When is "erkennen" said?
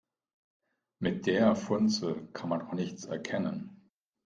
3.05-3.87